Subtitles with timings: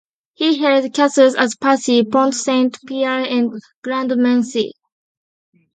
[0.33, 4.71] He held castles at Pacy, Pont-Saint-Pierre and Grandmesnil.